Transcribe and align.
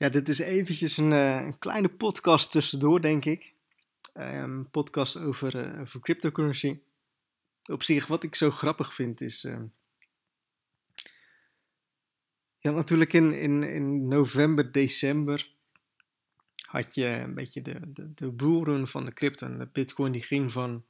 Ja, 0.00 0.08
dit 0.08 0.28
is 0.28 0.38
eventjes 0.38 0.96
een, 0.96 1.12
eh, 1.12 1.36
een 1.36 1.58
kleine 1.58 1.88
podcast 1.88 2.50
tussendoor, 2.50 3.00
denk 3.00 3.24
ik. 3.24 3.54
Een 4.12 4.24
ehm, 4.24 4.64
podcast 4.64 5.16
over, 5.16 5.74
uh, 5.74 5.80
over 5.80 6.00
cryptocurrency. 6.00 6.78
Op 7.64 7.82
zich, 7.82 8.06
wat 8.06 8.22
ik 8.22 8.34
zo 8.34 8.50
grappig 8.50 8.94
vind, 8.94 9.20
is. 9.20 9.44
Uh, 9.44 9.60
ja, 12.58 12.70
natuurlijk 12.70 13.12
in, 13.12 13.32
in, 13.32 13.62
in 13.62 14.08
november, 14.08 14.72
december. 14.72 15.54
had 16.56 16.94
je 16.94 17.06
een 17.06 17.34
beetje 17.34 17.62
de, 17.62 17.92
de, 17.92 18.14
de 18.14 18.30
boeren 18.30 18.88
van 18.88 19.04
de 19.04 19.12
crypto. 19.12 19.46
En 19.46 19.58
de 19.58 19.68
Bitcoin 19.72 20.12
die 20.12 20.22
ging 20.22 20.52
van. 20.52 20.84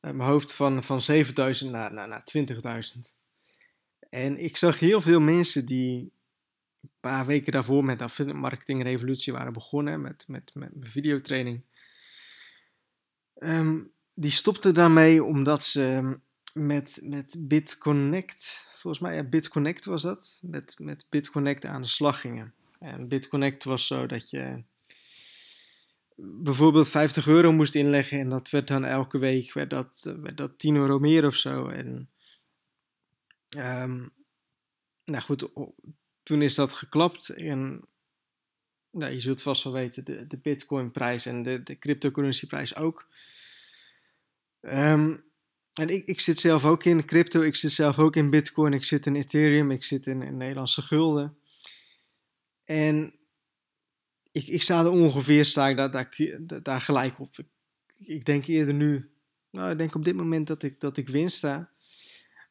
mijn 0.00 0.20
hoofd 0.20 0.52
van, 0.52 0.82
van 0.82 1.00
7000 1.00 1.70
naar, 1.70 1.92
naar, 1.92 2.08
naar 2.08 2.24
20.000. 2.94 3.00
En 4.10 4.36
ik 4.36 4.56
zag 4.56 4.78
heel 4.78 5.00
veel 5.00 5.20
mensen 5.20 5.66
die 5.66 6.12
paar 7.02 7.26
weken 7.26 7.52
daarvoor 7.52 7.84
met 7.84 8.16
de 8.16 8.32
marketing 8.34 8.82
revolutie 8.82 9.32
waren 9.32 9.52
begonnen, 9.52 10.00
met, 10.00 10.24
met, 10.28 10.50
met 10.54 10.70
videotraining. 10.80 11.62
Um, 13.38 13.92
die 14.14 14.30
stopten 14.30 14.74
daarmee 14.74 15.24
omdat 15.24 15.64
ze 15.64 16.18
met, 16.52 17.00
met 17.02 17.34
BitConnect, 17.38 18.66
volgens 18.74 19.02
mij 19.02 19.14
ja, 19.14 19.24
BitConnect 19.24 19.84
was 19.84 20.02
dat, 20.02 20.40
met, 20.42 20.74
met 20.78 21.06
BitConnect 21.08 21.64
aan 21.64 21.82
de 21.82 21.88
slag 21.88 22.20
gingen. 22.20 22.54
En 22.78 23.08
BitConnect 23.08 23.64
was 23.64 23.86
zo 23.86 24.06
dat 24.06 24.30
je 24.30 24.62
bijvoorbeeld 26.16 26.90
50 26.90 27.26
euro 27.26 27.52
moest 27.52 27.74
inleggen 27.74 28.20
en 28.20 28.28
dat 28.28 28.50
werd 28.50 28.68
dan 28.68 28.84
elke 28.84 29.18
week 29.18 29.52
werd 29.52 29.70
dat, 29.70 30.14
werd 30.20 30.36
dat 30.36 30.58
10 30.58 30.76
euro 30.76 30.98
meer 30.98 31.26
of 31.26 31.34
zo. 31.34 31.66
En 31.68 32.10
um, 33.48 34.12
nou 35.04 35.22
goed, 35.22 35.48
toen 36.32 36.42
is 36.42 36.54
dat 36.54 36.72
geklapt 36.72 37.28
en 37.28 37.80
nou, 38.90 39.12
je 39.12 39.20
zult 39.20 39.42
vast 39.42 39.64
wel 39.64 39.72
weten, 39.72 40.04
de, 40.04 40.26
de 40.26 40.36
bitcoin-prijs 40.36 41.26
en 41.26 41.42
de, 41.42 41.62
de 41.62 41.78
cryptocurrency-prijs 41.78 42.76
ook. 42.76 43.08
Um, 44.60 45.24
en 45.74 45.88
ik, 45.88 46.04
ik 46.04 46.20
zit 46.20 46.38
zelf 46.38 46.64
ook 46.64 46.84
in 46.84 47.04
crypto, 47.04 47.40
ik 47.40 47.56
zit 47.56 47.72
zelf 47.72 47.98
ook 47.98 48.16
in 48.16 48.30
bitcoin, 48.30 48.72
ik 48.72 48.84
zit 48.84 49.06
in 49.06 49.16
ethereum, 49.16 49.70
ik 49.70 49.84
zit 49.84 50.06
in, 50.06 50.36
Nederlandse 50.36 50.82
gulden. 50.82 51.36
En 52.64 53.14
ik, 54.30 54.46
ik 54.46 54.62
sta 54.62 54.80
er 54.80 54.90
ongeveer 54.90 55.44
sta 55.44 55.68
ik 55.68 55.76
daar, 55.76 55.90
daar, 55.90 56.62
daar 56.62 56.80
gelijk 56.80 57.20
op. 57.20 57.38
Ik, 57.38 57.46
ik, 58.06 58.24
denk 58.24 58.46
eerder 58.46 58.74
nu, 58.74 59.10
nou 59.50 59.70
ik 59.70 59.78
denk 59.78 59.94
op 59.94 60.04
dit 60.04 60.14
moment 60.14 60.46
dat 60.46 60.62
ik, 60.62 60.80
dat 60.80 60.96
ik 60.96 61.08
winst 61.08 61.36
sta. 61.36 61.70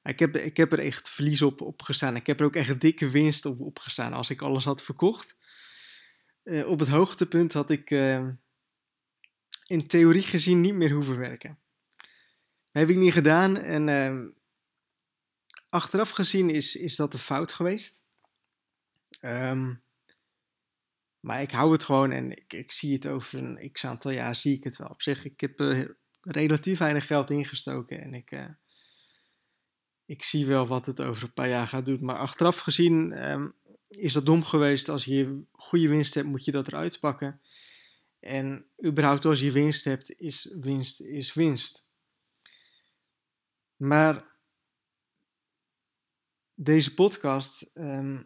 Ik 0.03 0.19
heb, 0.19 0.35
ik 0.35 0.57
heb 0.57 0.71
er 0.71 0.79
echt 0.79 1.09
verlies 1.09 1.41
op, 1.41 1.61
op 1.61 1.81
gestaan. 1.81 2.15
Ik 2.15 2.27
heb 2.27 2.39
er 2.39 2.45
ook 2.45 2.55
echt 2.55 2.81
dikke 2.81 3.09
winst 3.09 3.45
op, 3.45 3.59
op 3.59 3.79
gestaan 3.79 4.13
als 4.13 4.29
ik 4.29 4.41
alles 4.41 4.65
had 4.65 4.83
verkocht. 4.83 5.37
Uh, 6.43 6.67
op 6.67 6.79
het 6.79 6.87
hoogtepunt 6.87 7.53
had 7.53 7.69
ik 7.69 7.89
uh, 7.89 8.27
in 9.65 9.87
theorie 9.87 10.21
gezien 10.21 10.61
niet 10.61 10.73
meer 10.73 10.91
hoeven 10.91 11.17
werken. 11.17 11.59
Heb 12.71 12.89
ik 12.89 12.97
niet 12.97 13.13
gedaan 13.13 13.57
en 13.57 13.87
uh, 13.87 14.29
achteraf 15.69 16.09
gezien 16.09 16.49
is, 16.49 16.75
is 16.75 16.95
dat 16.95 17.13
een 17.13 17.19
fout 17.19 17.51
geweest. 17.51 18.01
Um, 19.21 19.83
maar 21.19 21.41
ik 21.41 21.51
hou 21.51 21.71
het 21.71 21.83
gewoon 21.83 22.11
en 22.11 22.31
ik, 22.31 22.53
ik 22.53 22.71
zie 22.71 22.93
het 22.93 23.07
over 23.07 23.39
een 23.39 23.71
x 23.71 23.85
aantal 23.85 24.11
jaar 24.11 24.35
zie 24.35 24.55
ik 24.55 24.63
het 24.63 24.77
wel. 24.77 24.87
Op 24.87 25.01
zich, 25.01 25.25
ik 25.25 25.39
heb 25.39 25.59
relatief 26.21 26.79
weinig 26.79 27.07
geld 27.07 27.29
ingestoken 27.29 28.01
en 28.01 28.13
ik 28.13 28.31
ik 30.11 30.23
zie 30.23 30.45
wel 30.45 30.67
wat 30.67 30.85
het 30.85 31.01
over 31.01 31.23
een 31.23 31.33
paar 31.33 31.49
jaar 31.49 31.67
gaat 31.67 31.85
doen. 31.85 32.05
Maar 32.05 32.17
achteraf 32.17 32.57
gezien 32.57 33.11
ehm, 33.11 33.49
is 33.87 34.13
dat 34.13 34.25
dom 34.25 34.43
geweest. 34.43 34.89
Als 34.89 35.05
je 35.05 35.41
goede 35.51 35.87
winst 35.87 36.13
hebt, 36.13 36.27
moet 36.27 36.45
je 36.45 36.51
dat 36.51 36.67
eruit 36.67 36.99
pakken. 36.99 37.41
En 38.19 38.65
überhaupt 38.85 39.25
als 39.25 39.39
je 39.39 39.51
winst 39.51 39.83
hebt, 39.83 40.19
is 40.19 40.55
winst 40.59 41.01
is 41.01 41.33
winst. 41.33 41.85
Maar 43.75 44.25
deze 46.53 46.93
podcast, 46.93 47.69
ehm, 47.73 48.23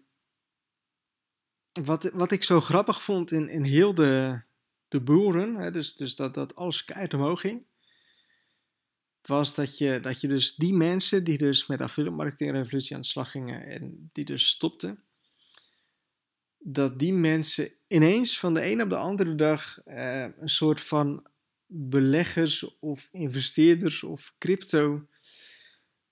wat, 1.71 2.03
wat 2.03 2.31
ik 2.31 2.43
zo 2.43 2.61
grappig 2.61 3.03
vond 3.03 3.31
in, 3.31 3.49
in 3.49 3.63
heel 3.63 3.93
de, 3.93 4.41
de 4.87 5.01
boeren, 5.01 5.55
hè, 5.55 5.71
dus, 5.71 5.95
dus 5.95 6.15
dat, 6.15 6.33
dat 6.33 6.55
alles 6.55 6.85
keihard 6.85 7.13
omhoog 7.13 7.41
ging, 7.41 7.65
was 9.27 9.55
dat 9.55 9.77
je, 9.77 9.99
dat 9.99 10.21
je 10.21 10.27
dus 10.27 10.55
die 10.55 10.73
mensen 10.73 11.23
die 11.23 11.37
dus 11.37 11.67
met 11.67 11.81
affiliate 11.81 12.15
marketing 12.15 12.51
revolutie 12.51 12.95
aan 12.95 13.01
de 13.01 13.07
slag 13.07 13.31
gingen 13.31 13.65
en 13.65 14.09
die 14.13 14.25
dus 14.25 14.47
stopten, 14.47 15.03
dat 16.59 16.99
die 16.99 17.13
mensen 17.13 17.71
ineens 17.87 18.39
van 18.39 18.53
de 18.53 18.71
een 18.71 18.81
op 18.81 18.89
de 18.89 18.97
andere 18.97 19.35
dag 19.35 19.79
eh, 19.85 20.21
een 20.21 20.49
soort 20.49 20.81
van 20.81 21.27
beleggers 21.67 22.77
of 22.79 23.09
investeerders 23.11 24.03
of 24.03 24.33
crypto, 24.37 25.07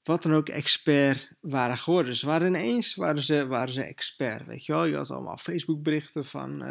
wat 0.03 0.23
dan 0.23 0.33
ook, 0.33 0.49
expert 0.49 1.31
waren 1.39 1.77
geworden. 1.77 2.11
Dus 2.11 2.21
waren 2.21 2.47
ineens 2.47 2.95
waren 2.95 3.23
ze, 3.23 3.45
waren 3.45 3.73
ze 3.73 3.81
expert, 3.81 4.45
weet 4.45 4.65
je 4.65 4.73
wel. 4.73 4.85
Je 4.85 4.95
had 4.95 5.11
allemaal 5.11 5.37
Facebook 5.37 5.83
berichten 5.83 6.25
van... 6.25 6.61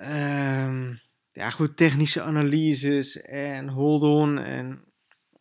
Um, 0.00 1.04
ja, 1.36 1.50
goed, 1.50 1.76
technische 1.76 2.22
analyses 2.22 3.20
en 3.22 3.68
hold-on 3.68 4.38
en, 4.38 4.84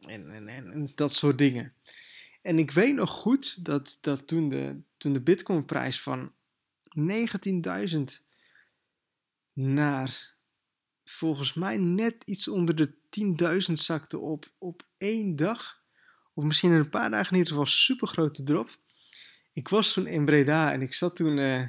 en, 0.07 0.29
en, 0.29 0.47
en, 0.47 0.91
dat 0.95 1.13
soort 1.13 1.37
dingen. 1.37 1.73
En 2.41 2.59
ik 2.59 2.71
weet 2.71 2.95
nog 2.95 3.09
goed 3.09 3.65
dat, 3.65 3.97
dat 4.01 4.27
toen 4.27 4.49
de, 4.49 4.81
toen 4.97 5.13
de 5.13 5.21
Bitcoin-prijs 5.21 6.01
van 6.01 6.33
19.000 6.99 8.01
naar 9.53 10.35
volgens 11.03 11.53
mij 11.53 11.77
net 11.77 12.15
iets 12.25 12.47
onder 12.47 12.75
de 12.75 12.93
10.000 13.67 13.73
zakte 13.73 14.19
op, 14.19 14.51
op 14.57 14.87
één 14.97 15.35
dag, 15.35 15.81
of 16.33 16.43
misschien 16.43 16.71
in 16.71 16.77
een 16.77 16.89
paar 16.89 17.09
dagen 17.09 17.31
in 17.31 17.37
ieder 17.37 17.51
geval, 17.51 17.65
super 17.65 18.07
grote 18.07 18.43
drop. 18.43 18.77
Ik 19.53 19.67
was 19.67 19.93
toen 19.93 20.07
in 20.07 20.25
Breda 20.25 20.71
en 20.71 20.81
ik 20.81 20.93
zat 20.93 21.15
toen 21.15 21.37
uh, 21.37 21.67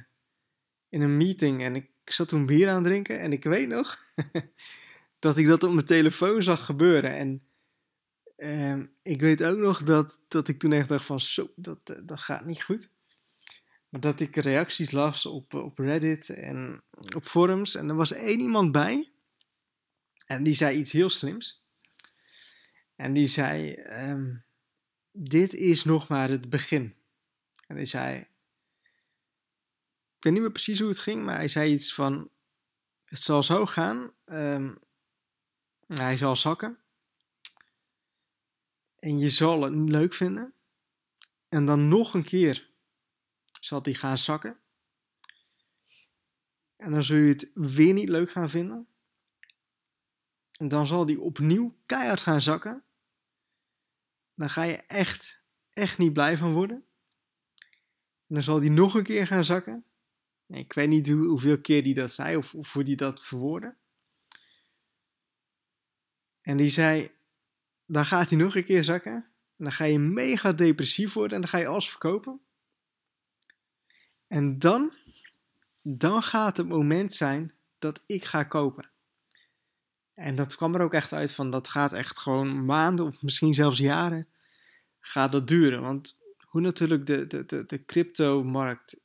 in 0.89 1.01
een 1.01 1.17
meeting 1.17 1.63
en 1.63 1.75
ik 1.75 1.91
ik 2.07 2.13
zat 2.13 2.29
toen 2.29 2.47
bier 2.47 2.69
aan 2.69 2.75
het 2.75 2.85
drinken 2.85 3.21
en 3.21 3.33
ik 3.33 3.45
weet 3.45 3.69
nog 3.69 4.13
dat 5.19 5.37
ik 5.37 5.47
dat 5.47 5.63
op 5.63 5.73
mijn 5.73 5.87
telefoon 5.87 6.43
zag 6.43 6.65
gebeuren. 6.65 7.17
En 7.17 7.43
ehm, 8.37 8.87
ik 9.03 9.21
weet 9.21 9.43
ook 9.43 9.59
nog 9.59 9.83
dat, 9.83 10.19
dat 10.29 10.49
ik 10.49 10.59
toen 10.59 10.73
echt 10.73 10.89
dacht 10.89 11.05
van 11.05 11.21
zo, 11.21 11.53
dat, 11.57 11.79
eh, 11.85 11.97
dat 12.03 12.21
gaat 12.21 12.45
niet 12.45 12.63
goed. 12.63 12.89
Maar 13.89 14.01
dat 14.01 14.21
ik 14.21 14.37
reacties 14.37 14.91
las 14.91 15.27
op, 15.27 15.55
op 15.55 15.79
Reddit 15.79 16.29
en 16.29 16.83
op 17.17 17.25
forums 17.25 17.75
en 17.75 17.89
er 17.89 17.95
was 17.95 18.13
één 18.13 18.41
iemand 18.41 18.73
bij 18.73 19.11
en 20.27 20.43
die 20.43 20.55
zei 20.55 20.79
iets 20.79 20.93
heel 20.93 21.11
slims. 21.11 21.65
En 22.97 23.13
die 23.13 23.27
zei, 23.27 23.73
ehm, 23.73 24.35
dit 25.13 25.55
is 25.55 25.85
nog 25.85 26.09
maar 26.09 26.31
het 26.31 26.51
begin. 26.51 26.95
En 27.67 27.77
die 27.77 27.85
zei, 27.85 28.27
weet 30.27 30.35
niet 30.35 30.45
meer 30.45 30.53
precies 30.53 30.81
hoe 30.81 30.89
het 30.89 30.99
ging, 30.99 31.25
maar 31.25 31.37
hij 31.37 31.49
zei 31.49 31.73
iets 31.73 31.95
van: 31.95 32.31
Het 33.05 33.19
zal 33.19 33.43
zo 33.43 33.67
gaan. 33.67 34.13
Um, 34.25 34.79
hij 35.87 36.17
zal 36.17 36.37
zakken. 36.37 36.79
En 38.99 39.19
je 39.19 39.31
zal 39.31 39.63
het 39.63 39.75
leuk 39.75 40.15
vinden. 40.15 40.55
En 41.49 41.67
dan 41.67 41.89
nog 41.89 42.15
een 42.15 42.25
keer 42.25 42.71
zal 43.61 43.83
hij 43.83 43.95
gaan 43.95 44.19
zakken. 44.19 44.59
En 46.77 46.91
dan 46.91 47.03
zul 47.03 47.17
je 47.17 47.29
het 47.29 47.51
weer 47.55 47.95
niet 47.95 48.09
leuk 48.09 48.31
gaan 48.31 48.51
vinden. 48.51 48.89
En 50.53 50.69
dan 50.69 50.87
zal 50.87 51.07
die 51.07 51.21
opnieuw 51.21 51.77
keihard 51.87 52.21
gaan 52.21 52.43
zakken. 52.43 52.85
Dan 54.35 54.51
ga 54.51 54.63
je 54.63 54.77
echt, 54.77 55.43
echt 55.71 55.99
niet 55.99 56.13
blij 56.13 56.37
van 56.37 56.53
worden. 56.53 56.87
En 58.27 58.35
dan 58.35 58.43
zal 58.43 58.61
die 58.61 58.71
nog 58.71 58.95
een 58.95 59.05
keer 59.05 59.27
gaan 59.27 59.45
zakken. 59.45 59.85
Ik 60.47 60.73
weet 60.73 60.89
niet 60.89 61.09
hoe, 61.09 61.27
hoeveel 61.27 61.61
keer 61.61 61.83
die 61.83 61.95
dat 61.95 62.13
zei 62.13 62.37
of, 62.37 62.55
of 62.55 62.73
hoe 62.73 62.85
die 62.85 62.97
dat 62.97 63.23
verwoordde. 63.23 63.75
En 66.41 66.57
die 66.57 66.69
zei, 66.69 67.11
dan 67.87 68.07
gaat 68.07 68.29
hij 68.29 68.39
nog 68.39 68.57
een 68.57 68.65
keer 68.65 68.85
zakken. 68.85 69.15
En 69.57 69.65
dan 69.65 69.73
ga 69.73 69.85
je 69.85 69.99
mega 69.99 70.53
depressief 70.53 71.13
worden 71.13 71.35
en 71.35 71.41
dan 71.41 71.51
ga 71.51 71.59
je 71.59 71.67
alles 71.67 71.91
verkopen. 71.91 72.41
En 74.27 74.59
dan, 74.59 74.93
dan 75.83 76.23
gaat 76.23 76.57
het 76.57 76.69
moment 76.69 77.13
zijn 77.13 77.55
dat 77.79 78.03
ik 78.07 78.25
ga 78.25 78.43
kopen. 78.43 78.91
En 80.15 80.35
dat 80.35 80.57
kwam 80.57 80.75
er 80.75 80.81
ook 80.81 80.95
echt 80.95 81.13
uit 81.13 81.33
van, 81.33 81.51
dat 81.51 81.69
gaat 81.69 81.93
echt 81.93 82.19
gewoon 82.19 82.65
maanden 82.65 83.07
of 83.07 83.23
misschien 83.23 83.55
zelfs 83.55 83.79
jaren 83.79 84.29
gaat 85.01 85.33
dat 85.33 85.49
duren. 85.49 85.81
Want 85.81 86.19
hoe 86.41 86.61
natuurlijk 86.61 87.07
de, 87.07 87.27
de, 87.27 87.45
de, 87.47 87.67
de 87.67 87.85
crypto-markt 87.85 89.01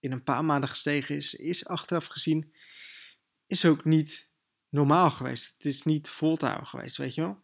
in 0.00 0.12
een 0.12 0.22
paar 0.22 0.44
maanden 0.44 0.68
gestegen 0.68 1.16
is, 1.16 1.34
is 1.34 1.66
achteraf 1.66 2.06
gezien, 2.06 2.52
is 3.46 3.64
ook 3.64 3.84
niet 3.84 4.30
normaal 4.68 5.10
geweest. 5.10 5.52
Het 5.52 5.64
is 5.64 5.82
niet 5.82 6.10
vol 6.10 6.36
geweest, 6.62 6.96
weet 6.96 7.14
je 7.14 7.20
wel. 7.20 7.42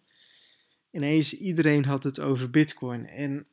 Ineens 0.90 1.32
iedereen 1.32 1.84
had 1.84 2.04
het 2.04 2.20
over 2.20 2.50
Bitcoin. 2.50 3.06
En 3.06 3.46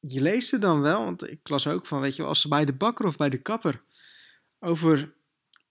je 0.00 0.20
leest 0.20 0.50
het 0.50 0.60
dan 0.60 0.80
wel, 0.80 1.04
want 1.04 1.30
ik 1.30 1.48
las 1.48 1.66
ook 1.66 1.86
van, 1.86 2.00
weet 2.00 2.16
je, 2.16 2.22
als 2.22 2.40
ze 2.40 2.48
bij 2.48 2.64
de 2.64 2.72
bakker 2.72 3.06
of 3.06 3.16
bij 3.16 3.30
de 3.30 3.42
kapper 3.42 3.82
over 4.58 5.14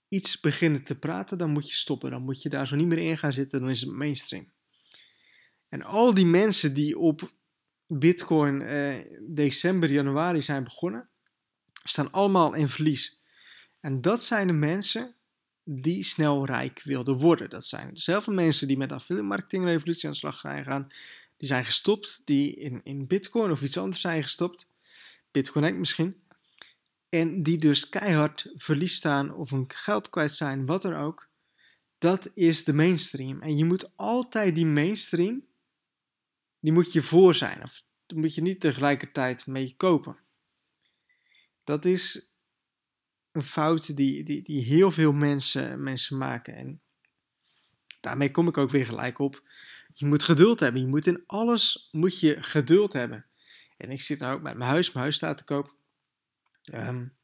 iets 0.08 0.40
beginnen 0.40 0.84
te 0.84 1.00
praten, 1.00 1.38
dan 1.38 1.50
moet 1.50 1.70
je 1.70 1.76
stoppen. 1.76 2.12
Dan 2.12 2.22
moet 2.22 2.42
je 2.42 2.50
daar 2.50 2.68
zo 2.68 2.76
niet 2.76 2.88
meer 2.88 2.98
in 2.98 3.18
gaan 3.18 3.34
zitten, 3.34 3.60
dan 3.60 3.70
is 3.70 3.82
het 3.82 3.92
mainstream. 3.92 4.52
En 5.70 5.84
al 5.84 6.14
die 6.14 6.26
mensen 6.26 6.74
die 6.74 6.98
op 6.98 7.32
Bitcoin 7.88 8.62
eh, 8.62 8.96
december, 9.28 9.92
januari 9.92 10.42
zijn 10.42 10.64
begonnen, 10.64 11.10
staan 11.84 12.12
allemaal 12.12 12.54
in 12.54 12.70
verlies. 12.70 13.20
En 13.80 14.02
dat 14.02 14.24
zijn 14.24 14.48
de 14.48 14.54
mensen 14.54 15.16
die 15.64 16.04
snel 16.04 16.46
rijk 16.46 16.82
wilden 16.84 17.16
worden. 17.16 17.50
Dat 17.50 17.66
zijn 17.66 17.94
dezelfde 17.94 18.32
mensen 18.32 18.68
die 18.68 18.78
met 18.78 18.92
affiliate 18.92 19.28
marketing 19.28 19.66
revolutie 19.66 20.06
aan 20.06 20.12
de 20.12 20.18
slag 20.18 20.40
zijn 20.40 20.64
gegaan. 20.64 20.92
Die 21.38 21.48
zijn 21.48 21.66
gestopt, 21.66 22.22
die 22.26 22.56
in, 22.56 22.82
in 22.84 23.08
Bitcoin 23.08 23.52
of 23.52 23.62
iets 23.62 23.78
anders 23.78 24.02
zijn 24.02 24.22
gestopt. 24.22 24.68
Bitcoin 25.32 25.80
misschien. 25.80 26.16
En 27.10 27.44
die 27.44 27.58
dus 27.58 27.90
keihard 27.90 28.52
verlies 28.56 28.96
staan 28.96 29.34
of 29.34 29.50
hun 29.50 29.70
geld 29.70 30.10
kwijt 30.10 30.36
zijn, 30.36 30.66
wat 30.66 30.82
dan 30.82 30.96
ook. 30.96 31.30
Dat 31.98 32.30
is 32.34 32.64
de 32.64 32.74
mainstream. 32.74 33.42
En 33.42 33.58
je 33.58 33.66
moet 33.66 33.98
altijd 33.98 34.56
die 34.56 34.66
mainstream, 34.66 35.46
die 36.60 36.72
moet 36.72 36.92
je 36.94 37.02
voor 37.02 37.36
zijn. 37.36 37.64
Of 37.64 37.84
moet 38.16 38.36
je 38.36 38.42
niet 38.42 38.60
tegelijkertijd 38.60 39.46
mee 39.48 39.74
kopen. 39.78 40.18
Dat 41.64 41.86
is 41.86 42.32
een 43.32 43.44
fout 43.44 43.96
die, 43.96 44.24
die, 44.24 44.42
die 44.42 44.64
heel 44.64 44.92
veel 44.92 45.12
mensen, 45.12 45.84
mensen 45.84 46.18
maken. 46.18 46.56
En 46.56 46.82
daarmee 48.00 48.32
kom 48.32 48.48
ik 48.48 48.58
ook 48.58 48.70
weer 48.70 48.86
gelijk 48.86 49.20
op. 49.20 49.44
Je 49.94 50.06
moet 50.06 50.24
geduld 50.24 50.60
hebben. 50.60 50.82
Je 50.82 50.88
moet 50.88 51.08
in 51.08 51.24
alles 51.26 51.90
moet 51.92 52.20
je 52.20 52.44
geduld 52.44 52.94
hebben. 52.94 53.26
En 53.78 53.92
ik 53.92 54.02
zit 54.02 54.20
nou 54.20 54.36
ook 54.36 54.42
met 54.42 54.58
mijn 54.58 54.70
huis. 54.70 54.88
Mijn 54.88 55.04
huis 55.04 55.16
staat 55.16 55.38
te 55.38 55.44
koop. 55.44 55.76
Um, 56.74 57.16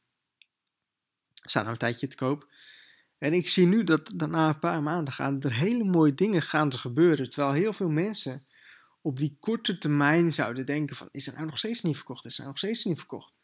staat 1.32 1.62
nou 1.62 1.74
een 1.74 1.80
tijdje 1.80 2.08
te 2.08 2.16
koop. 2.16 2.48
En 3.18 3.32
ik 3.32 3.48
zie 3.48 3.66
nu 3.66 3.84
dat, 3.84 4.12
dat 4.14 4.30
na 4.30 4.48
een 4.48 4.58
paar 4.58 4.82
maanden 4.82 5.12
gaan 5.12 5.42
er 5.42 5.54
hele 5.54 5.84
mooie 5.84 6.14
dingen 6.14 6.42
gaan 6.42 6.72
er 6.72 6.78
gebeuren. 6.78 7.28
Terwijl 7.28 7.52
heel 7.52 7.72
veel 7.72 7.88
mensen 7.88 8.46
op 9.00 9.18
die 9.18 9.36
korte 9.40 9.78
termijn 9.78 10.32
zouden 10.32 10.66
denken 10.66 10.96
van... 10.96 11.08
Is 11.12 11.26
het 11.26 11.34
nou 11.34 11.46
nog 11.46 11.58
steeds 11.58 11.82
niet 11.82 11.96
verkocht? 11.96 12.24
Is 12.24 12.30
het 12.30 12.38
nou 12.38 12.48
nog 12.48 12.58
steeds 12.58 12.84
niet 12.84 12.98
verkocht? 12.98 13.36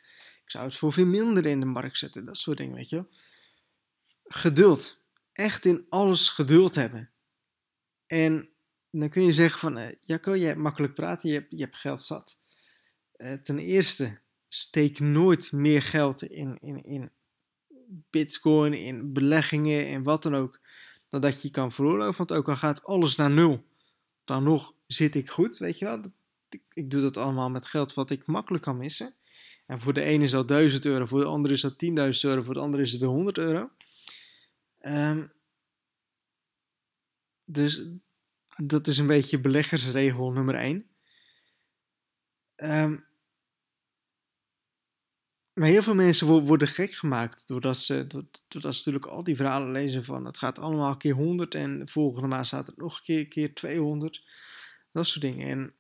Ik 0.45 0.51
zou 0.51 0.65
het 0.65 0.77
voor 0.77 0.93
veel 0.93 1.07
minder 1.07 1.47
in 1.47 1.61
de 1.61 1.67
markt 1.67 1.99
zetten. 1.99 2.25
Dat 2.25 2.37
soort 2.37 2.59
dingen, 2.59 2.75
weet 2.75 2.89
je 2.89 3.05
Geduld. 4.25 5.03
Echt 5.33 5.65
in 5.65 5.87
alles 5.89 6.29
geduld 6.29 6.75
hebben. 6.75 7.11
En 8.07 8.49
dan 8.91 9.09
kun 9.09 9.23
je 9.23 9.33
zeggen 9.33 9.61
van... 9.61 9.79
Uh, 9.79 9.87
jij 10.37 10.39
hebt 10.39 10.59
makkelijk 10.59 10.95
praten. 10.95 11.29
Je 11.29 11.35
hebt, 11.35 11.51
je 11.51 11.61
hebt 11.61 11.77
geld 11.77 12.03
zat. 12.03 12.41
Uh, 13.17 13.33
ten 13.33 13.59
eerste, 13.59 14.19
steek 14.49 15.01
nooit 15.01 15.53
meer 15.53 15.83
geld 15.83 16.23
in, 16.23 16.59
in, 16.61 16.85
in 16.85 17.11
bitcoin, 18.11 18.73
in 18.73 19.13
beleggingen 19.13 19.87
en 19.87 20.03
wat 20.03 20.23
dan 20.23 20.35
ook, 20.35 20.61
dan 21.09 21.21
dat 21.21 21.43
je 21.43 21.51
kan 21.51 21.73
veroorloven. 21.73 22.17
Want 22.17 22.33
ook 22.33 22.49
al 22.49 22.57
gaat 22.57 22.85
alles 22.85 23.17
naar 23.17 23.31
nul, 23.31 23.65
dan 24.25 24.43
nog 24.43 24.75
zit 24.87 25.15
ik 25.15 25.31
goed, 25.31 25.59
weet 25.59 25.79
je 25.79 25.85
wel. 25.85 26.03
Ik 26.73 26.91
doe 26.91 27.01
dat 27.01 27.17
allemaal 27.17 27.51
met 27.51 27.67
geld 27.67 27.95
wat 27.95 28.11
ik 28.11 28.27
makkelijk 28.27 28.65
kan 28.65 28.77
missen. 28.77 29.15
En 29.67 29.81
voor 29.81 29.93
de 29.93 30.03
ene 30.03 30.25
is 30.25 30.31
dat 30.31 30.49
1000 30.49 30.85
euro, 30.85 31.07
voor 31.07 31.21
de 31.21 31.27
andere 31.27 31.55
is 31.55 31.61
dat 31.61 31.85
10.000 31.85 31.91
euro, 32.21 32.43
voor 32.43 32.55
de 32.55 32.61
andere 32.61 32.83
is 32.83 32.91
het 32.91 33.01
weer 33.01 33.11
100 33.11 33.39
euro. 33.39 33.71
Um, 34.81 35.33
dus 37.45 37.83
dat 38.57 38.87
is 38.87 38.99
een 38.99 39.07
beetje 39.07 39.41
beleggersregel 39.41 40.31
nummer 40.31 40.55
1. 40.55 40.75
Um, 40.77 40.87
ehm, 42.55 42.97
maar 45.53 45.69
heel 45.69 45.83
veel 45.83 45.95
mensen 45.95 46.27
worden 46.27 46.69
gek 46.69 46.93
gemaakt 46.93 47.47
doordat 47.47 47.77
ze, 47.77 48.07
doordat 48.49 48.75
ze 48.75 48.83
natuurlijk 48.85 49.07
al 49.07 49.25
die 49.25 49.37
verhalen 49.37 49.73
lezen 49.73 50.05
van 50.05 50.25
het 50.25 50.39
gaat 50.39 50.59
allemaal 50.59 50.97
keer 50.97 51.15
100 51.15 51.55
en 51.55 51.89
volgende 51.89 52.29
maand 52.29 52.47
staat 52.47 52.67
het 52.67 52.77
nog 52.77 52.97
een 52.97 53.05
keer, 53.05 53.29
keer 53.29 53.55
200. 53.55 54.25
Dat 54.93 55.07
soort 55.07 55.21
dingen. 55.21 55.49
En 55.49 55.75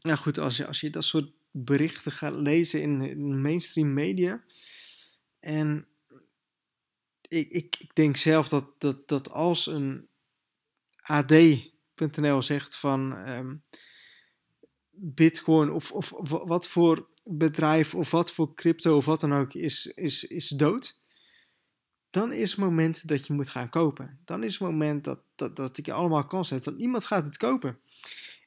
nou 0.00 0.18
goed, 0.18 0.38
als 0.38 0.56
je, 0.56 0.66
als 0.66 0.80
je 0.80 0.90
dat 0.90 1.04
soort 1.04 1.32
berichten 1.52 2.12
gaat 2.12 2.34
lezen 2.34 2.82
in, 2.82 3.00
in 3.00 3.40
mainstream 3.40 3.92
media. 3.92 4.42
En 5.40 5.86
ik, 7.28 7.48
ik, 7.50 7.76
ik 7.78 7.94
denk 7.94 8.16
zelf 8.16 8.48
dat, 8.48 8.80
dat, 8.80 9.08
dat 9.08 9.30
als 9.30 9.66
een 9.66 10.08
AD.nl 11.02 12.42
zegt 12.42 12.76
van 12.76 13.28
um, 13.28 13.62
Bitcoin 14.90 15.70
of, 15.70 15.92
of, 15.92 16.12
wat 16.26 16.68
voor 16.68 17.08
bedrijf 17.24 17.94
of 17.94 18.10
wat 18.10 18.30
voor 18.30 18.54
crypto 18.54 18.96
of 18.96 19.04
wat 19.04 19.20
dan 19.20 19.32
ook 19.32 19.54
is, 19.54 19.86
is, 19.86 20.24
is 20.24 20.48
dood, 20.48 21.00
dan 22.10 22.32
is 22.32 22.50
het 22.50 22.60
moment 22.60 23.08
dat 23.08 23.26
je 23.26 23.32
moet 23.32 23.48
gaan 23.48 23.68
kopen. 23.68 24.20
Dan 24.24 24.42
is 24.42 24.52
het 24.52 24.62
moment 24.62 25.04
dat, 25.04 25.20
dat, 25.34 25.56
dat 25.56 25.78
ik 25.78 25.86
je 25.86 25.92
allemaal 25.92 26.26
kans 26.26 26.50
heb, 26.50 26.64
want 26.64 26.76
niemand 26.76 27.04
gaat 27.04 27.24
het 27.24 27.36
kopen. 27.36 27.78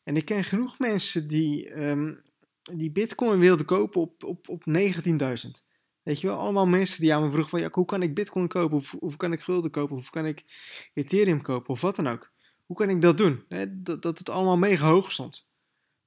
En 0.04 0.16
ik 0.16 0.26
ken 0.26 0.44
genoeg 0.44 0.80
mensen 0.80 1.28
die, 1.28 1.82
um, 1.82 2.22
die 2.74 2.92
bitcoin 2.92 3.40
wilden 3.40 3.66
kopen 3.66 4.02
op, 4.02 4.24
op, 4.24 4.50
op 4.50 4.64
19.000. 4.70 4.76
Weet 6.02 6.22
je 6.22 6.28
wel, 6.28 6.38
allemaal 6.40 6.68
mensen 6.68 7.02
die 7.02 7.14
aan 7.14 7.24
me 7.24 7.30
vroegen 7.30 7.50
van, 7.50 7.60
ja, 7.60 7.70
hoe 7.72 7.86
kan 7.86 8.02
ik 8.02 8.16
bitcoin 8.16 8.48
kopen? 8.48 8.78
Of 8.78 8.96
hoe 9.00 9.16
kan 9.16 9.32
ik 9.32 9.42
gulden 9.42 9.72
kopen? 9.72 9.96
Of 9.96 10.02
hoe 10.02 10.12
kan 10.12 10.26
ik 10.26 10.44
ethereum 10.94 11.42
kopen? 11.42 11.70
Of 11.70 11.82
wat 11.82 11.96
dan 11.96 12.08
ook. 12.08 12.32
Hoe 12.66 12.76
kan 12.76 12.90
ik 12.90 13.02
dat 13.02 13.18
doen? 13.18 13.46
dat, 13.70 14.02
dat 14.02 14.18
het 14.18 14.30
allemaal 14.30 14.58
mega 14.58 14.88
hoog 14.88 15.12
stond. 15.12 15.48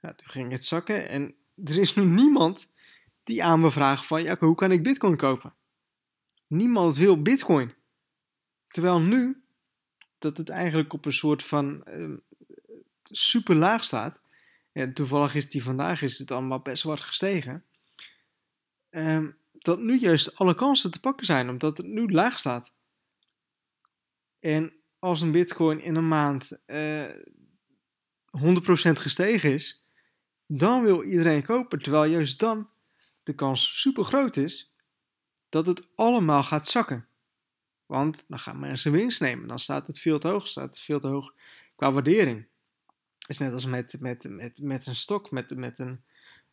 Ja, 0.00 0.14
toen 0.14 0.28
ging 0.28 0.52
het 0.52 0.64
zakken 0.64 1.08
en 1.08 1.34
er 1.64 1.78
is 1.78 1.94
nu 1.94 2.04
niemand 2.04 2.70
die 3.24 3.44
aan 3.44 3.60
me 3.60 3.70
vraagt 3.70 4.06
van, 4.06 4.22
ja, 4.22 4.36
hoe 4.38 4.54
kan 4.54 4.72
ik 4.72 4.82
bitcoin 4.82 5.16
kopen? 5.16 5.54
Niemand 6.46 6.96
wil 6.96 7.22
bitcoin. 7.22 7.74
Terwijl 8.68 9.00
nu, 9.00 9.42
dat 10.18 10.36
het 10.36 10.48
eigenlijk 10.48 10.92
op 10.92 11.04
een 11.04 11.12
soort 11.12 11.44
van 11.44 11.84
uh, 11.88 12.16
super 13.02 13.56
laag 13.56 13.84
staat, 13.84 14.20
toevallig 14.86 15.34
is 15.34 15.50
die 15.50 15.62
vandaag 15.62 16.02
is 16.02 16.18
het 16.18 16.30
allemaal 16.30 16.60
best 16.60 16.82
wat 16.82 17.00
gestegen, 17.00 17.64
uh, 18.90 19.26
dat 19.52 19.80
nu 19.80 19.98
juist 19.98 20.38
alle 20.38 20.54
kansen 20.54 20.90
te 20.90 21.00
pakken 21.00 21.26
zijn, 21.26 21.48
omdat 21.48 21.76
het 21.76 21.86
nu 21.86 22.12
laag 22.12 22.38
staat. 22.38 22.74
En 24.40 24.72
als 24.98 25.20
een 25.20 25.32
bitcoin 25.32 25.80
in 25.80 25.94
een 25.94 26.08
maand 26.08 26.58
uh, 26.66 27.04
eh, 27.04 27.26
100% 28.40 28.60
gestegen 28.92 29.52
is, 29.52 29.84
dan 30.46 30.82
wil 30.82 31.02
iedereen 31.02 31.42
kopen. 31.42 31.78
Terwijl 31.78 32.10
juist 32.10 32.38
dan 32.38 32.68
de 33.22 33.34
kans 33.34 33.80
super 33.80 34.04
groot 34.04 34.36
is 34.36 34.72
dat 35.48 35.66
het 35.66 35.88
allemaal 35.94 36.42
gaat 36.42 36.68
zakken. 36.68 37.08
Want 37.86 38.24
dan 38.28 38.38
gaan 38.38 38.60
mensen 38.60 38.92
winst 38.92 39.20
nemen. 39.20 39.48
Dan 39.48 39.58
staat 39.58 39.86
het 39.86 39.98
veel 39.98 40.18
te 40.18 40.28
hoog. 40.28 40.48
Staat 40.48 40.64
het 40.64 40.78
veel 40.78 41.00
te 41.00 41.06
hoog 41.06 41.34
qua 41.76 41.92
waardering. 41.92 42.46
Is 43.28 43.38
net 43.38 43.52
als 43.52 43.66
met, 43.66 43.96
met, 44.00 44.28
met, 44.28 44.62
met 44.62 44.86
een 44.86 44.94
stok, 44.94 45.30
met, 45.30 45.56
met 45.56 45.78
een 45.78 46.02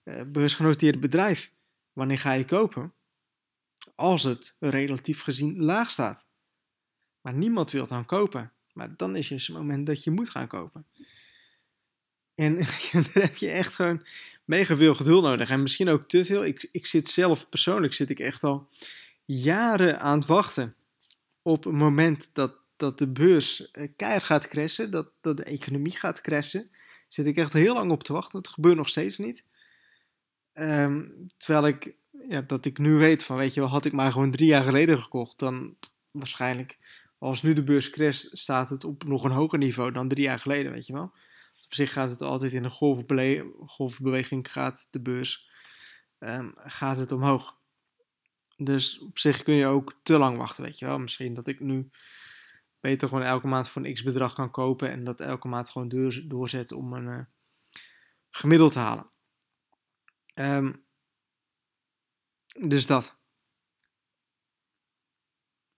uh, 0.04 0.22
beursgenoteerd 0.28 1.00
bedrijf. 1.00 1.54
Wanneer 1.94 2.20
ga 2.20 2.32
je 2.32 2.46
kopen? 2.46 2.94
Als 3.96 4.24
het 4.24 4.56
relatief 4.60 5.22
gezien 5.22 5.64
laag 5.64 5.92
staat. 5.92 6.28
Maar 7.22 7.34
niemand 7.34 7.72
wil 7.72 7.88
dan 7.88 8.06
kopen. 8.06 8.52
Maar 8.74 8.94
dan 8.98 9.16
is 9.16 9.30
het 9.30 9.50
moment 9.50 9.86
dat 9.86 10.04
je 10.04 10.12
moet 10.12 10.30
gaan 10.30 10.48
kopen. 10.48 10.86
En 12.36 12.58
daar 12.92 13.10
heb 13.12 13.36
je 13.36 13.50
echt 13.50 13.76
gewoon 13.76 14.06
mega 14.46 14.76
veel 14.76 14.96
geduld 14.96 15.24
nodig. 15.24 15.50
En 15.50 15.62
misschien 15.62 15.90
ook 15.90 16.08
te 16.08 16.26
veel. 16.26 16.46
Ik, 16.46 16.70
ik 16.72 16.86
zit 16.86 17.08
zelf 17.08 17.50
persoonlijk 17.50 17.94
zit 17.94 18.10
ik 18.10 18.20
echt 18.20 18.44
al 18.44 18.70
jaren 19.26 20.00
aan 20.00 20.18
het 20.18 20.28
wachten 20.28 20.76
op 21.42 21.64
het 21.64 21.74
moment 21.74 22.30
dat, 22.34 22.58
dat 22.76 22.98
de 22.98 23.08
beurs 23.08 23.72
eh, 23.72 23.88
keihard 23.96 24.24
gaat 24.24 24.48
crashen, 24.48 24.92
dat, 24.92 25.12
dat 25.22 25.38
de 25.38 25.44
economie 25.44 25.98
gaat 25.98 26.22
crashen. 26.22 26.70
Zit 27.10 27.26
ik 27.26 27.38
echt 27.38 27.54
heel 27.54 27.74
lang 27.74 27.92
op 27.92 28.04
te 28.04 28.14
wachten. 28.14 28.40
Het 28.40 28.48
gebeurt 28.48 28.78
nog 28.78 28.90
steeds 28.90 29.18
niet. 29.18 29.44
Ehm, 30.54 31.04
terwijl 31.38 31.68
ik, 31.68 31.96
ja, 32.28 32.42
dat 32.42 32.66
ik 32.66 32.78
nu 32.78 32.94
weet 32.94 33.24
van, 33.24 33.38
weet 33.38 33.54
je 33.54 33.60
wel, 33.60 33.70
had 33.70 33.86
ik 33.86 33.94
maar 33.94 34.12
gewoon 34.12 34.32
drie 34.32 34.48
jaar 34.48 34.64
geleden 34.64 35.02
gekocht, 35.02 35.40
dan 35.40 35.76
waarschijnlijk, 36.12 36.78
als 37.18 37.42
nu 37.42 37.54
de 37.54 37.64
beurs 37.64 37.90
crasht, 37.90 38.38
staat 38.38 38.70
het 38.70 38.84
op 38.84 39.04
nog 39.04 39.24
een 39.24 39.32
hoger 39.32 39.58
niveau 39.58 39.92
dan 39.92 40.08
drie 40.08 40.24
jaar 40.24 40.40
geleden, 40.40 40.72
weet 40.72 40.88
je 40.88 40.94
wel 40.94 41.14
op 41.66 41.74
zich 41.74 41.94
gaat 41.94 42.10
het 42.10 42.22
altijd 42.22 42.54
in 42.54 42.64
een 42.64 42.72
golfbeweging, 43.66 44.52
gaat 44.52 44.88
de 44.90 45.02
beurs, 45.02 45.50
um, 46.20 46.54
gaat 46.56 46.98
het 46.98 47.12
omhoog. 47.12 47.58
Dus 48.58 49.00
op 49.00 49.20
zich 49.20 49.44
kun 49.44 49.54
je 49.54 49.66
ook 49.66 49.94
te 50.04 50.18
lang 50.18 50.38
wachten, 50.38 50.64
weet 50.64 50.80
je 50.80 50.86
wel. 50.86 51.00
Misschien 51.00 51.34
dat 51.34 51.48
ik 51.48 51.60
nu 51.60 51.90
beter 52.86 53.08
gewoon 53.08 53.24
elke 53.24 53.48
maand 53.48 53.70
voor 53.70 53.86
een 53.86 53.94
x 53.94 54.04
bedrag 54.04 54.34
kan 54.34 54.52
kopen 54.52 54.90
en 54.90 55.04
dat 55.04 55.20
elke 55.20 55.48
maand 55.48 55.70
gewoon 55.70 55.88
door, 55.88 56.22
doorzet 56.28 56.72
om 56.72 56.94
een 56.94 57.08
uh, 57.08 57.24
gemiddeld 58.30 58.72
te 58.72 58.80
halen. 58.80 59.10
Um, 60.36 60.86
dus 62.60 62.88
dat. 62.88 63.16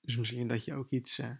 Dus 0.01 0.17
misschien 0.17 0.47
dat 0.47 0.65
je 0.65 0.73
ook 0.73 0.89
iets, 0.89 1.19
uh, 1.19 1.31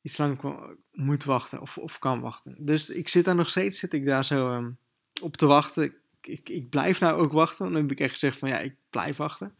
iets 0.00 0.18
lang 0.18 0.58
moet 0.92 1.24
wachten 1.24 1.60
of, 1.60 1.78
of 1.78 1.98
kan 1.98 2.20
wachten. 2.20 2.56
Dus 2.64 2.88
ik 2.88 3.08
zit 3.08 3.24
daar 3.24 3.34
nog 3.34 3.48
steeds 3.48 3.78
zit 3.78 3.92
ik 3.92 4.04
daar 4.04 4.24
zo 4.24 4.54
um, 4.54 4.78
op 5.20 5.36
te 5.36 5.46
wachten. 5.46 5.94
ik, 6.20 6.48
ik 6.48 6.68
blijf 6.68 7.00
nou 7.00 7.20
ook 7.20 7.32
wachten. 7.32 7.72
Dan 7.72 7.82
heb 7.82 7.90
ik 7.90 8.00
echt 8.00 8.12
gezegd 8.12 8.38
van 8.38 8.48
ja, 8.48 8.58
ik 8.58 8.76
blijf 8.90 9.16
wachten. 9.16 9.54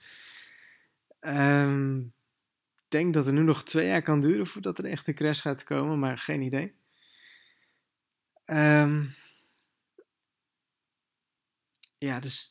Ehm, 1.21 2.03
denk 2.95 3.15
dat 3.15 3.27
het 3.27 3.35
nu 3.35 3.43
nog 3.43 3.65
twee 3.65 3.87
jaar 3.87 4.03
kan 4.03 4.21
duren 4.21 4.47
voordat 4.47 4.79
er 4.79 4.85
echt 4.85 5.09
een 5.09 5.15
crash 5.15 5.41
gaat 5.41 5.65
komen, 5.65 5.99
maar 5.99 6.19
geen 6.19 6.43
idee. 6.43 6.75
Ehm, 8.45 9.07
ja, 11.99 12.21
dus 12.21 12.51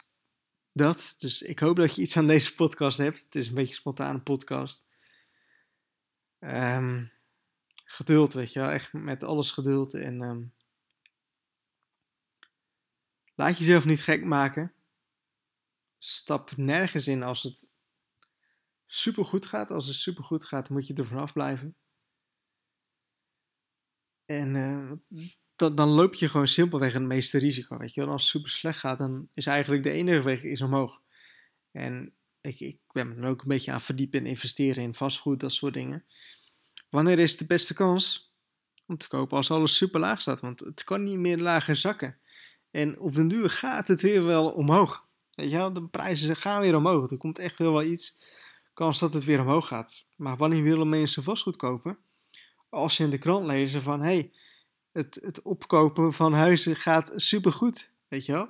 dat. 0.72 1.16
Dus 1.18 1.42
ik 1.42 1.60
hoop 1.60 1.76
dat 1.76 1.96
je 1.96 2.02
iets 2.02 2.18
aan 2.18 2.28
deze 2.28 2.56
podcast 2.56 2.98
hebt. 2.98 3.20
Het 3.20 3.36
is 3.36 3.48
een 3.48 3.54
beetje 3.56 3.70
een 3.70 3.80
spontane 3.80 4.22
podcast. 4.22 4.86
Um, 6.40 7.12
geduld, 7.86 8.34
weet 8.34 8.54
je 8.54 8.60
wel. 8.60 8.70
Echt 8.70 8.94
met 8.94 9.24
alles 9.24 9.52
geduld. 9.52 9.94
En 9.94 10.22
um, 10.22 10.54
laat 13.36 13.58
jezelf 13.58 13.86
niet 13.86 14.02
gek 14.02 14.24
maken. 14.24 14.74
Stap 15.98 16.58
nergens 16.58 17.08
in 17.08 17.24
als 17.24 17.44
het 17.44 17.73
super 18.94 19.26
goed 19.26 19.46
gaat. 19.46 19.72
Als 19.72 19.88
het 19.88 19.96
super 19.96 20.24
goed 20.24 20.46
gaat, 20.46 20.70
moet 20.70 20.88
je 20.88 20.94
er 20.94 21.06
vanaf 21.06 21.34
blijven. 21.34 21.76
En 24.26 24.56
uh, 24.56 24.92
dan, 25.56 25.90
loop 25.90 26.14
je 26.14 26.30
gewoon 26.30 26.48
simpelweg 26.48 26.94
het 26.94 27.04
meeste 27.04 27.38
risico. 27.38 27.78
Weet 27.78 27.94
je 27.94 28.02
wel? 28.02 28.10
Als 28.10 28.22
het 28.22 28.32
super 28.32 28.50
slecht 28.50 28.80
gaat, 28.80 28.98
dan 28.98 29.28
is 29.34 29.46
eigenlijk 29.46 29.84
de 29.84 29.92
enige 29.92 30.22
weg 30.22 30.44
is 30.44 30.62
omhoog. 30.62 31.02
En 31.72 32.14
ik, 32.42 32.60
ik 32.60 32.80
ben 32.92 33.18
er 33.18 33.30
ook 33.30 33.42
een 33.42 33.48
beetje 33.48 33.72
aan 33.72 33.82
verdiepen 33.82 34.20
in 34.20 34.26
investeren 34.26 34.84
in 34.84 34.94
vastgoed, 34.94 35.40
dat 35.40 35.52
soort 35.52 35.74
dingen. 35.74 36.06
Wanneer 36.90 37.20
is 37.20 37.38
de 37.38 37.46
beste 37.46 37.74
kans 37.74 38.34
om 38.88 38.98
te 38.98 39.08
kopen 39.08 39.38
als 39.38 39.52
alles 39.52 39.78
super 39.78 40.00
laag 40.00 40.22
staat? 40.22 40.40
Want 40.40 40.60
het 40.60 40.84
kan 40.84 41.04
niet 41.04 41.18
meer 41.18 41.38
lager 41.38 41.76
zakken. 41.76 42.20
En 42.72 43.00
op 43.00 43.14
den 43.14 43.28
duur 43.28 43.50
gaat 43.50 43.88
het 43.88 44.02
weer 44.02 44.26
wel 44.26 44.52
omhoog. 44.52 45.08
Weet 45.32 45.50
je 45.50 45.58
wel, 45.58 45.74
de 45.74 45.88
prijzen 45.88 46.36
gaan 46.36 46.62
weer 46.62 46.76
omhoog. 46.76 47.12
Er 47.12 47.18
komt 47.18 47.40
echt 47.40 47.58
wel 47.58 47.72
wel 47.72 47.84
iets 47.84 48.18
kans 48.74 49.00
dat 49.00 49.14
het 49.14 49.24
weer 49.24 49.40
omhoog 49.40 49.68
gaat. 49.68 50.06
Maar 50.16 50.38
wanneer 50.38 50.64
willen 50.64 50.90
mensen 50.90 51.24
vastgoed 51.24 51.56
kopen? 51.56 51.98
Als 52.70 52.98
je 52.98 53.04
in 53.04 53.10
de 53.10 53.18
krant 53.18 53.46
lezen 53.46 53.82
van, 53.82 54.02
hey, 54.02 54.32
het, 54.92 55.20
het 55.22 55.42
opkopen 55.42 56.14
van 56.14 56.34
huizen 56.34 56.76
gaat 56.76 57.12
supergoed, 57.16 57.92
weet 58.08 58.26
je 58.26 58.32
wel. 58.32 58.50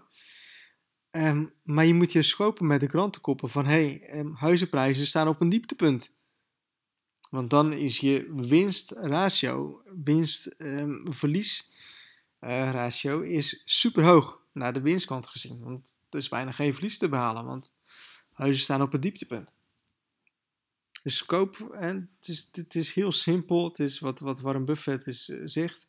Um, 1.11 1.53
maar 1.63 1.85
je 1.85 1.93
moet 1.93 2.11
je 2.11 2.23
schopen 2.23 2.67
met 2.67 2.79
de 2.79 2.87
krantenkoppen 2.87 3.49
van, 3.49 3.65
hey, 3.65 4.17
um, 4.19 4.33
huizenprijzen 4.35 5.07
staan 5.07 5.27
op 5.27 5.41
een 5.41 5.49
dieptepunt. 5.49 6.11
Want 7.29 7.49
dan 7.49 7.73
is 7.73 7.99
je 7.99 8.33
winstratio, 8.35 9.81
winst-verlies 10.03 11.71
um, 12.39 12.49
uh, 12.49 12.71
ratio 12.71 13.19
is 13.19 13.61
super 13.65 14.03
hoog 14.03 14.39
naar 14.51 14.73
de 14.73 14.81
winstkant 14.81 15.27
gezien. 15.27 15.59
Want 15.63 15.97
er 16.09 16.17
is 16.17 16.29
bijna 16.29 16.51
geen 16.51 16.73
verlies 16.73 16.97
te 16.97 17.09
behalen, 17.09 17.45
want 17.45 17.73
huizen 18.31 18.63
staan 18.63 18.81
op 18.81 18.93
een 18.93 19.01
dieptepunt. 19.01 19.53
Dus 21.03 21.25
koop, 21.25 21.69
en 21.71 22.11
het 22.15 22.27
is, 22.27 22.49
het 22.51 22.75
is 22.75 22.93
heel 22.93 23.11
simpel, 23.11 23.67
het 23.67 23.79
is 23.79 23.99
wat, 23.99 24.19
wat 24.19 24.41
Warren 24.41 24.65
Buffett 24.65 25.07
is, 25.07 25.29
uh, 25.29 25.41
zegt. 25.45 25.87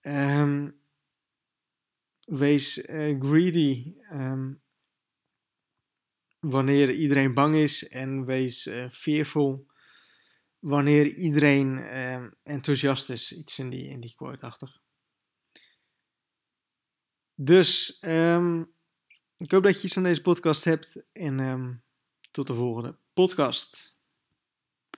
Um, 0.00 0.80
wees 2.24 2.78
uh, 2.78 3.20
greedy 3.20 3.94
um, 4.10 4.62
wanneer 6.40 6.92
iedereen 6.92 7.34
bang 7.34 7.54
is 7.54 7.88
en 7.88 8.24
wees 8.24 8.66
uh, 8.66 8.88
fearful 8.88 9.66
wanneer 10.58 11.06
iedereen 11.06 11.78
uh, 11.78 12.26
enthousiast 12.42 13.10
is. 13.10 13.32
Iets 13.32 13.58
in 13.58 13.70
die, 13.70 13.88
in 13.88 14.00
die 14.00 14.14
quote-achtig. 14.14 14.80
Dus 17.34 17.98
um, 18.00 18.72
ik 19.36 19.50
hoop 19.50 19.62
dat 19.62 19.80
je 19.80 19.86
iets 19.86 19.96
aan 19.96 20.02
deze 20.02 20.20
podcast 20.20 20.64
hebt 20.64 21.02
en 21.12 21.84
tot 22.30 22.46
de 22.46 22.54
volgende 22.54 22.98
podcast. 23.12 23.96